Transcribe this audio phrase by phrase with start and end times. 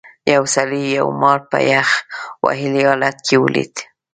[0.33, 1.89] یو سړي یو مار په یخ
[2.45, 3.73] وهلي حالت کې ولید.